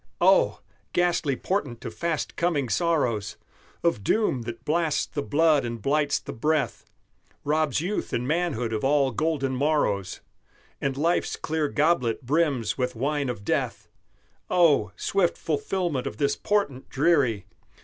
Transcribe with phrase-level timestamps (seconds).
[0.19, 0.61] Oh!
[0.93, 3.37] ghastly portent of fast coming sorrows!
[3.83, 6.85] Of doom that blasts the blood and blights the breath,
[7.43, 10.19] Robs youth and manhood of all golden morrows
[10.81, 13.89] And life's clear goblet brims with wine of death!
[14.49, 14.91] Oh!
[14.95, 17.45] swift fulfilment of this portent dreary!